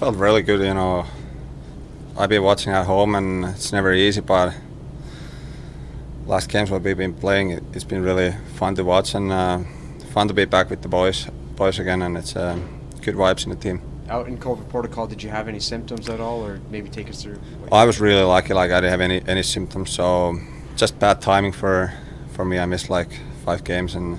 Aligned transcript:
felt 0.00 0.16
really 0.16 0.40
good. 0.40 0.60
You 0.60 0.72
know, 0.72 1.04
I've 2.16 2.30
been 2.30 2.42
watching 2.42 2.72
at 2.72 2.86
home, 2.86 3.14
and 3.14 3.44
it's 3.44 3.70
never 3.70 3.92
easy. 3.92 4.22
But 4.22 4.54
last 6.24 6.48
games 6.48 6.70
what 6.70 6.80
we've 6.80 6.96
been 6.96 7.12
playing, 7.12 7.50
it, 7.50 7.62
has 7.74 7.84
been 7.84 8.02
really 8.02 8.34
fun 8.54 8.74
to 8.76 8.82
watch 8.82 9.14
and 9.14 9.30
uh, 9.30 9.58
fun 10.14 10.26
to 10.28 10.32
be 10.32 10.46
back 10.46 10.70
with 10.70 10.80
the 10.80 10.88
boys, 10.88 11.26
boys 11.54 11.78
again, 11.78 12.00
and 12.00 12.16
it's 12.16 12.34
uh, 12.34 12.58
good 13.02 13.14
vibes 13.14 13.44
in 13.44 13.50
the 13.50 13.56
team. 13.56 13.82
Out 14.08 14.26
in 14.26 14.38
COVID 14.38 14.70
protocol, 14.70 15.06
did 15.06 15.22
you 15.22 15.28
have 15.28 15.48
any 15.48 15.60
symptoms 15.60 16.08
at 16.08 16.18
all, 16.18 16.42
or 16.42 16.60
maybe 16.70 16.88
take 16.88 17.10
us 17.10 17.22
through? 17.22 17.38
I 17.70 17.84
was 17.84 18.00
really 18.00 18.22
lucky; 18.22 18.54
like 18.54 18.70
I 18.70 18.80
didn't 18.80 18.92
have 18.92 19.02
any 19.02 19.22
any 19.28 19.42
symptoms, 19.42 19.90
so 19.90 20.34
just 20.76 20.98
bad 20.98 21.20
timing 21.20 21.52
for 21.52 21.92
for 22.32 22.46
me. 22.46 22.58
I 22.58 22.64
missed 22.64 22.88
like 22.88 23.20
five 23.44 23.64
games, 23.64 23.94
and 23.94 24.18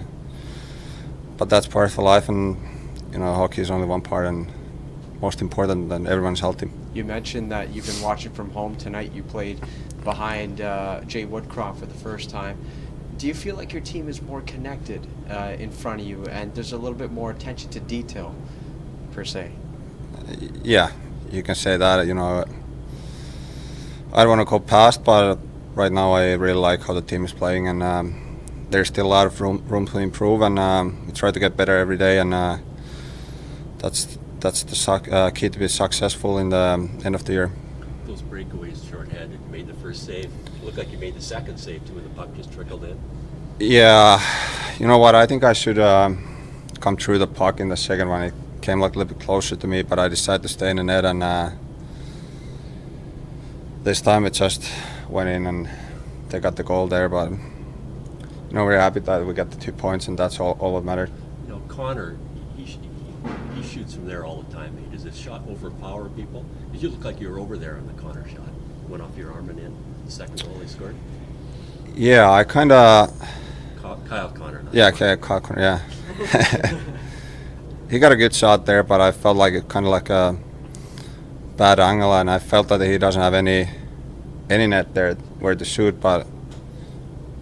but 1.38 1.50
that's 1.50 1.66
part 1.66 1.90
of 1.90 1.98
life, 1.98 2.30
and 2.30 2.56
you 3.12 3.18
know, 3.18 3.34
hockey 3.34 3.62
is 3.62 3.72
only 3.72 3.88
one 3.88 4.02
part, 4.02 4.28
and 4.28 4.61
most 5.22 5.42
important 5.42 5.90
than 5.90 6.08
everyone's 6.08 6.40
healthy. 6.40 6.70
You 6.94 7.04
mentioned 7.04 7.52
that 7.52 7.74
you've 7.74 7.86
been 7.86 8.02
watching 8.02 8.32
from 8.32 8.50
home 8.52 8.76
tonight. 8.76 9.12
You 9.14 9.24
played 9.24 9.60
behind 10.04 10.62
uh, 10.62 11.02
Jay 11.02 11.26
Woodcroft 11.26 11.78
for 11.80 11.86
the 11.86 11.94
first 11.94 12.30
time. 12.30 12.58
Do 13.18 13.28
you 13.28 13.36
feel 13.36 13.56
like 13.56 13.72
your 13.72 13.84
team 13.84 14.10
is 14.10 14.22
more 14.22 14.42
connected 14.42 15.06
uh, 15.30 15.56
in 15.60 15.70
front 15.70 16.02
of 16.02 16.08
you, 16.08 16.26
and 16.26 16.54
there's 16.56 16.74
a 16.74 16.78
little 16.78 16.98
bit 16.98 17.12
more 17.12 17.30
attention 17.30 17.70
to 17.72 17.80
detail, 17.80 18.34
per 19.12 19.24
se? 19.24 19.52
Yeah, 20.64 20.92
you 21.30 21.44
can 21.44 21.54
say 21.54 21.78
that. 21.78 22.08
You 22.08 22.16
know, 22.16 22.46
I 24.14 24.24
don't 24.24 24.30
want 24.30 24.42
to 24.42 24.50
go 24.50 24.60
past, 24.60 25.04
but 25.04 25.38
right 25.76 25.92
now 25.92 26.14
I 26.14 26.34
really 26.34 26.60
like 26.60 26.82
how 26.82 26.94
the 26.94 27.02
team 27.02 27.24
is 27.24 27.32
playing, 27.32 27.68
and 27.68 27.84
um, 27.84 28.40
there's 28.72 28.88
still 28.88 29.06
a 29.06 29.08
lot 29.08 29.28
of 29.28 29.40
room 29.40 29.64
room 29.68 29.86
to 29.88 30.00
improve, 30.00 30.42
and 30.42 30.58
um, 30.58 31.06
we 31.06 31.12
try 31.14 31.30
to 31.30 31.40
get 31.40 31.56
better 31.56 31.78
every 31.78 31.98
day, 31.98 32.18
and 32.18 32.34
uh, 32.34 32.58
that's 33.78 34.18
that's 34.42 34.64
the 34.64 35.12
uh, 35.12 35.30
key 35.30 35.50
to 35.50 35.60
be 35.60 35.68
successful 35.68 36.40
in 36.40 36.50
the 36.50 36.58
um, 36.58 37.00
end 37.06 37.16
of 37.16 37.24
the 37.26 37.34
year. 37.34 37.52
Those 38.06 38.24
breakaways 38.24 38.90
shorthanded, 38.90 39.40
you 39.40 39.52
made 39.52 39.68
the 39.68 39.74
first 39.76 40.06
save. 40.06 40.26
It 40.26 40.64
looked 40.66 40.78
like 40.78 40.92
you 40.92 40.98
made 40.98 41.16
the 41.16 41.22
second 41.22 41.58
save 41.58 41.86
too, 41.86 41.94
when 41.94 42.04
the 42.04 42.10
puck 42.10 42.36
just 42.36 42.52
trickled 42.52 42.84
in. 42.84 43.00
Yeah, 43.60 44.20
you 44.80 44.88
know 44.88 44.98
what? 44.98 45.14
I 45.14 45.28
think 45.28 45.44
I 45.44 45.54
should 45.54 45.78
um, 45.78 46.28
come 46.80 46.98
through 46.98 47.20
the 47.20 47.28
puck 47.28 47.60
in 47.60 47.70
the 47.70 47.78
second 47.78 48.10
one. 48.10 48.24
It 48.24 48.34
came 48.62 48.80
like 48.80 48.96
a 48.96 49.00
little 49.00 49.14
bit 49.14 49.24
closer 49.24 49.56
to 49.56 49.68
me, 49.68 49.84
but 49.84 50.00
I 50.00 50.08
decided 50.08 50.42
to 50.42 50.50
stay 50.50 50.72
in 50.72 50.78
the 50.78 50.84
net, 50.84 51.06
and 51.06 51.22
uh, 51.22 51.52
this 53.84 54.02
time 54.02 54.26
it 54.26 54.34
just 54.34 54.70
went 55.08 55.30
in, 55.30 55.46
and 55.46 55.70
they 56.30 56.40
got 56.40 56.56
the 56.56 56.64
goal 56.64 56.88
there. 56.88 57.08
But 57.08 57.30
you 57.30 57.38
know, 58.52 58.66
we're 58.66 58.80
happy 58.80 59.02
that 59.02 59.26
we 59.26 59.36
got 59.36 59.52
the 59.52 59.58
two 59.58 59.72
points, 59.72 60.08
and 60.08 60.18
that's 60.18 60.40
all, 60.40 60.58
all 60.60 60.76
that 60.76 60.86
mattered. 60.86 61.12
You 61.46 61.54
know, 61.54 61.62
Connor 61.68 62.18
he 63.62 63.68
shoots 63.68 63.94
from 63.94 64.06
there 64.06 64.26
all 64.26 64.42
the 64.42 64.54
time. 64.54 64.76
Does 64.92 65.04
his 65.04 65.18
shot 65.18 65.44
overpower 65.50 66.10
people? 66.10 66.46
Did 66.72 66.82
you 66.82 66.90
look 66.90 67.04
like 67.04 67.20
you 67.20 67.30
were 67.30 67.40
over 67.40 67.58
there 67.58 67.78
on 67.78 67.88
the 67.88 67.94
Connor 67.94 68.28
shot? 68.28 68.50
Went 68.88 69.04
off 69.04 69.16
your 69.18 69.32
arm 69.32 69.50
and 69.50 69.60
in. 69.60 69.76
The 70.06 70.12
second 70.12 70.44
goal 70.44 70.60
he 70.60 70.68
scored. 70.68 70.96
Yeah, 71.96 72.30
I 72.32 72.44
kind 72.44 72.72
of. 72.72 73.10
Kyle 74.08 74.30
Connor. 74.30 74.64
Yeah, 74.72 74.92
Kyle 74.92 75.18
Connor. 75.18 75.62
Yeah. 75.62 76.80
he 77.90 78.00
got 78.00 78.12
a 78.12 78.16
good 78.16 78.34
shot 78.34 78.66
there, 78.66 78.84
but 78.84 79.02
I 79.02 79.12
felt 79.12 79.38
like 79.38 79.54
it 79.54 79.68
kind 79.68 79.86
of 79.86 79.92
like 79.92 80.10
a 80.10 80.38
bad 81.58 81.80
angle, 81.80 82.14
and 82.14 82.30
I 82.30 82.40
felt 82.40 82.68
that 82.70 82.82
he 82.82 82.98
doesn't 82.98 83.22
have 83.22 83.34
any 83.34 83.70
any 84.50 84.68
net 84.68 84.94
there 84.94 85.16
where 85.40 85.56
to 85.56 85.66
shoot. 85.66 86.00
But 86.02 86.28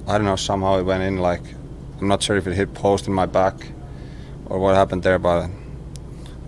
I 0.08 0.17
don't 0.17 0.26
know. 0.26 0.36
Somehow 0.36 0.78
it 0.78 0.83
went 0.83 1.04
in. 1.04 1.17
Like 1.17 1.42
I'm 2.00 2.08
not 2.08 2.22
sure 2.22 2.38
if 2.38 2.48
it 2.48 2.54
hit 2.54 2.73
post 2.73 3.08
in 3.08 3.14
my 3.14 3.26
back 3.26 3.56
or 4.45 4.59
what 4.59 4.76
happened 4.76 5.04
there, 5.04 5.20
but 5.20 5.50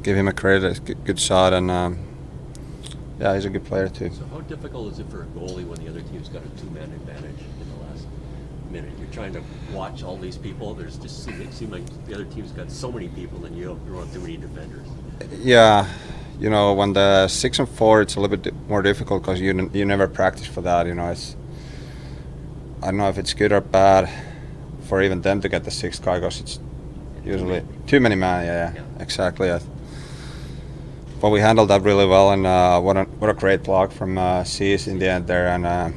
give 0.04 0.18
him 0.18 0.28
a 0.28 0.34
credit. 0.34 0.78
A 0.90 0.94
good 0.94 1.20
shot, 1.20 1.54
and 1.54 1.70
um, 1.72 2.00
yeah, 3.20 3.36
he's 3.36 3.46
a 3.46 3.50
good 3.50 3.66
player 3.66 3.88
too. 3.88 4.12
So, 4.12 4.26
how 4.26 4.42
difficult 4.42 4.94
is 4.94 5.00
it 5.00 5.10
for 5.10 5.24
a 5.24 5.26
goalie 5.28 5.66
when 5.66 5.84
the 5.84 5.90
other 5.90 6.02
team's 6.02 6.30
got 6.30 6.44
a 6.44 6.50
two-man 6.62 6.92
advantage 6.92 7.40
in 7.60 7.70
the 7.70 7.86
last 7.86 8.06
minute? 8.70 8.92
You're 8.98 9.12
trying 9.12 9.34
to 9.34 9.44
watch 9.74 10.04
all 10.04 10.18
these 10.18 10.38
people. 10.38 10.74
There's 10.74 10.98
just 10.98 11.28
it 11.28 11.54
seems 11.54 11.72
like 11.72 12.06
the 12.08 12.16
other 12.16 12.26
team's 12.26 12.52
got 12.52 12.72
so 12.72 12.92
many 12.92 13.10
people, 13.10 13.46
and 13.46 13.58
you 13.58 13.66
don't 13.66 13.96
have 13.96 14.14
too 14.14 14.22
many 14.22 14.38
defenders. 14.38 14.88
Yeah, 15.40 15.88
you 16.40 16.50
know, 16.50 16.74
when 16.74 16.94
the 16.94 17.28
six 17.28 17.60
and 17.60 17.70
four, 17.70 18.02
it's 18.02 18.16
a 18.16 18.20
little 18.20 18.36
bit 18.36 18.54
more 18.68 18.82
difficult 18.82 19.22
because 19.22 19.40
you 19.40 19.70
you 19.74 19.86
never 19.86 20.08
practice 20.08 20.48
for 20.48 20.62
that. 20.62 20.88
You 20.88 20.96
know, 20.96 21.12
it's 21.12 21.36
I 22.82 22.88
don't 22.88 22.98
know 22.98 23.10
if 23.10 23.20
it's 23.20 23.34
good 23.36 23.52
or 23.52 23.62
bad 23.62 24.10
for 24.88 25.02
even 25.04 25.22
them 25.22 25.42
to 25.42 25.50
get 25.50 25.64
the 25.64 25.72
sixth 25.72 26.04
guy 26.04 26.20
because 26.20 26.40
it's 26.40 26.60
usually 27.24 27.64
too 27.86 28.00
many 28.00 28.16
men. 28.16 28.46
Yeah, 28.46 28.74
yeah. 28.74 28.82
exactly 29.00 29.50
but 31.22 31.30
we 31.30 31.40
handled 31.40 31.70
that 31.70 31.84
really 31.84 32.08
well, 32.08 32.32
and 32.32 32.48
uh, 32.48 32.82
what 32.82 32.98
a 32.98 33.04
what 33.20 33.30
a 33.30 33.34
great 33.34 33.64
block 33.64 33.92
from 33.92 34.18
uh, 34.18 34.44
in 34.60 34.98
the 34.98 35.08
end 35.08 35.28
there, 35.28 35.50
and 35.50 35.66
uh, 35.66 35.92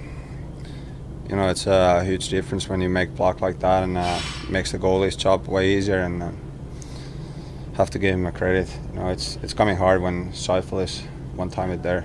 you 1.28 1.34
know 1.34 1.48
it's 1.48 1.66
a 1.66 2.04
huge 2.04 2.28
difference 2.28 2.68
when 2.68 2.82
you 2.82 2.90
make 2.90 3.16
block 3.16 3.40
like 3.40 3.58
that, 3.60 3.82
and 3.82 3.96
uh, 3.96 4.20
makes 4.50 4.72
the 4.72 4.78
goalie's 4.78 5.16
job 5.16 5.48
way 5.48 5.76
easier, 5.76 6.00
and 6.00 6.22
uh, 6.22 6.30
have 7.76 7.88
to 7.90 7.98
give 7.98 8.14
him 8.14 8.26
a 8.26 8.32
credit. 8.32 8.68
You 8.92 9.00
know 9.00 9.08
it's 9.08 9.36
it's 9.42 9.54
coming 9.54 9.76
hard 9.76 10.02
when 10.02 10.30
Scheifele 10.32 10.84
is 10.84 11.00
one 11.34 11.48
time 11.48 11.70
it 11.70 11.82
there. 11.82 12.04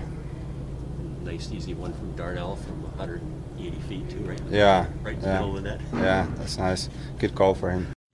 Nice 1.21 1.51
easy 1.51 1.73
one 1.73 1.93
from 1.93 2.15
Darnell 2.15 2.55
from 2.55 2.81
180 2.83 3.79
feet 3.81 4.09
too, 4.09 4.19
right? 4.19 4.41
Yeah, 4.49 4.87
right 5.03 5.15
in 5.15 5.21
yeah. 5.21 5.25
the 5.25 5.33
middle 5.33 5.57
of 5.57 5.63
the 5.63 5.69
net. 5.69 5.81
Yeah, 5.93 6.27
that's 6.37 6.57
nice. 6.57 6.89
Good 7.19 7.35
goal 7.35 7.53
for 7.53 7.69
him. 7.69 7.91